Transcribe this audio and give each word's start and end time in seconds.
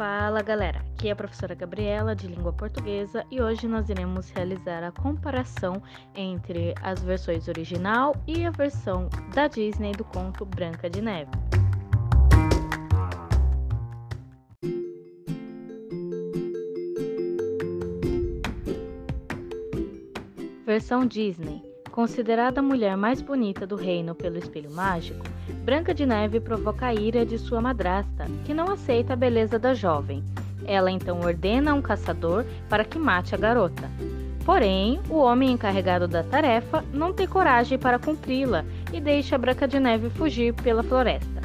Fala 0.00 0.40
galera, 0.40 0.78
aqui 0.94 1.08
é 1.08 1.10
a 1.10 1.14
professora 1.14 1.54
Gabriela 1.54 2.16
de 2.16 2.26
língua 2.26 2.54
portuguesa 2.54 3.22
e 3.30 3.38
hoje 3.38 3.68
nós 3.68 3.90
iremos 3.90 4.30
realizar 4.30 4.82
a 4.82 4.90
comparação 4.90 5.82
entre 6.14 6.74
as 6.80 7.02
versões 7.02 7.48
original 7.48 8.16
e 8.26 8.46
a 8.46 8.50
versão 8.50 9.10
da 9.34 9.46
Disney 9.46 9.92
do 9.92 10.02
conto 10.02 10.46
Branca 10.46 10.88
de 10.88 11.02
Neve. 11.02 11.30
Versão 20.64 21.04
Disney 21.04 21.69
Considerada 21.92 22.60
a 22.60 22.62
mulher 22.62 22.96
mais 22.96 23.20
bonita 23.20 23.66
do 23.66 23.74
reino 23.74 24.14
pelo 24.14 24.38
espelho 24.38 24.70
mágico, 24.70 25.24
Branca 25.64 25.92
de 25.92 26.06
Neve 26.06 26.38
provoca 26.38 26.86
a 26.86 26.94
ira 26.94 27.26
de 27.26 27.36
sua 27.36 27.60
madrasta, 27.60 28.26
que 28.44 28.54
não 28.54 28.70
aceita 28.70 29.12
a 29.12 29.16
beleza 29.16 29.58
da 29.58 29.74
jovem. 29.74 30.22
Ela 30.64 30.90
então 30.90 31.18
ordena 31.20 31.72
a 31.72 31.74
um 31.74 31.82
caçador 31.82 32.44
para 32.68 32.84
que 32.84 32.98
mate 32.98 33.34
a 33.34 33.38
garota. 33.38 33.90
Porém, 34.44 35.00
o 35.10 35.16
homem 35.16 35.50
encarregado 35.50 36.06
da 36.06 36.22
tarefa 36.22 36.84
não 36.92 37.12
tem 37.12 37.26
coragem 37.26 37.76
para 37.76 37.98
cumpri-la 37.98 38.64
e 38.92 39.00
deixa 39.00 39.36
Branca 39.36 39.66
de 39.66 39.80
Neve 39.80 40.10
fugir 40.10 40.54
pela 40.54 40.84
floresta. 40.84 41.40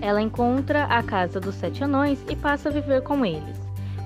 Ela 0.00 0.22
encontra 0.22 0.84
a 0.84 1.02
casa 1.02 1.40
dos 1.40 1.56
sete 1.56 1.82
anões 1.82 2.24
e 2.28 2.36
passa 2.36 2.68
a 2.68 2.72
viver 2.72 3.02
com 3.02 3.26
eles. 3.26 3.63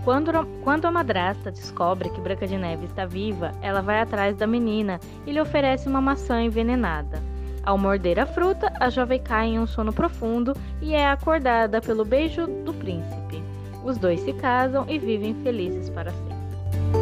Quando, 0.08 0.32
quando 0.64 0.86
a 0.86 0.90
madrasta 0.90 1.50
descobre 1.50 2.08
que 2.08 2.18
Branca 2.18 2.46
de 2.46 2.56
Neve 2.56 2.86
está 2.86 3.04
viva, 3.04 3.52
ela 3.60 3.82
vai 3.82 4.00
atrás 4.00 4.34
da 4.34 4.46
menina 4.46 4.98
e 5.26 5.32
lhe 5.32 5.38
oferece 5.38 5.86
uma 5.86 6.00
maçã 6.00 6.40
envenenada. 6.40 7.22
Ao 7.62 7.76
morder 7.76 8.18
a 8.18 8.24
fruta, 8.24 8.72
a 8.80 8.88
jovem 8.88 9.22
cai 9.22 9.48
em 9.48 9.58
um 9.58 9.66
sono 9.66 9.92
profundo 9.92 10.56
e 10.80 10.94
é 10.94 11.10
acordada 11.10 11.78
pelo 11.82 12.06
beijo 12.06 12.46
do 12.46 12.72
príncipe. 12.72 13.42
Os 13.84 13.98
dois 13.98 14.20
se 14.20 14.32
casam 14.32 14.86
e 14.88 14.98
vivem 14.98 15.34
felizes 15.42 15.90
para 15.90 16.10
sempre. 16.10 16.97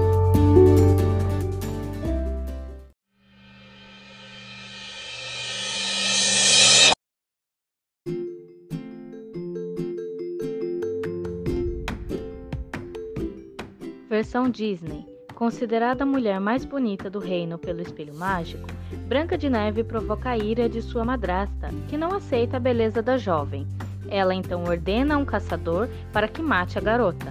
Versão 14.16 14.48
Disney. 14.48 15.04
Considerada 15.34 16.02
a 16.02 16.06
mulher 16.06 16.40
mais 16.40 16.64
bonita 16.64 17.10
do 17.10 17.18
reino 17.18 17.58
pelo 17.58 17.82
espelho 17.82 18.14
mágico, 18.14 18.66
Branca 19.06 19.36
de 19.36 19.50
Neve 19.50 19.84
provoca 19.84 20.30
a 20.30 20.38
ira 20.38 20.70
de 20.70 20.80
sua 20.80 21.04
madrasta, 21.04 21.68
que 21.86 21.98
não 21.98 22.14
aceita 22.14 22.56
a 22.56 22.60
beleza 22.60 23.02
da 23.02 23.18
jovem. 23.18 23.66
Ela 24.08 24.34
então 24.34 24.64
ordena 24.64 25.16
a 25.16 25.18
um 25.18 25.24
caçador 25.26 25.90
para 26.14 26.28
que 26.28 26.40
mate 26.40 26.78
a 26.78 26.80
garota. 26.80 27.30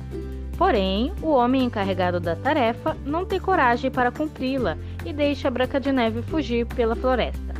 Porém, 0.59 1.11
o 1.23 1.31
homem 1.31 1.63
encarregado 1.63 2.19
da 2.19 2.35
tarefa 2.35 2.95
não 3.03 3.25
tem 3.25 3.39
coragem 3.39 3.89
para 3.89 4.11
cumpri-la 4.11 4.77
e 5.03 5.11
deixa 5.11 5.49
Branca 5.49 5.79
de 5.79 5.91
Neve 5.91 6.21
fugir 6.21 6.67
pela 6.67 6.95
floresta. 6.95 7.55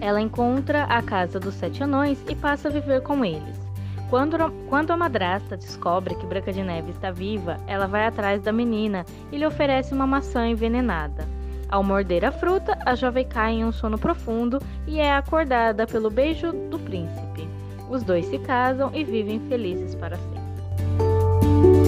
Ela 0.00 0.22
encontra 0.22 0.84
a 0.84 1.02
casa 1.02 1.38
dos 1.38 1.52
sete 1.52 1.82
anões 1.82 2.18
e 2.30 2.34
passa 2.34 2.68
a 2.68 2.72
viver 2.72 3.02
com 3.02 3.22
eles. 3.22 3.65
Quando, 4.08 4.36
quando 4.68 4.92
a 4.92 4.96
madrasta 4.96 5.56
descobre 5.56 6.14
que 6.14 6.26
Branca 6.26 6.52
de 6.52 6.62
Neve 6.62 6.92
está 6.92 7.10
viva, 7.10 7.58
ela 7.66 7.86
vai 7.86 8.06
atrás 8.06 8.40
da 8.40 8.52
menina 8.52 9.04
e 9.32 9.38
lhe 9.38 9.46
oferece 9.46 9.92
uma 9.92 10.06
maçã 10.06 10.46
envenenada. 10.46 11.26
Ao 11.68 11.82
morder 11.82 12.24
a 12.24 12.30
fruta, 12.30 12.78
a 12.86 12.94
jovem 12.94 13.26
cai 13.26 13.54
em 13.54 13.64
um 13.64 13.72
sono 13.72 13.98
profundo 13.98 14.60
e 14.86 15.00
é 15.00 15.12
acordada 15.12 15.86
pelo 15.86 16.08
beijo 16.08 16.52
do 16.52 16.78
príncipe. 16.78 17.48
Os 17.90 18.04
dois 18.04 18.26
se 18.26 18.38
casam 18.38 18.90
e 18.94 19.02
vivem 19.02 19.40
felizes 19.48 19.94
para 19.96 20.16
sempre. 20.16 21.85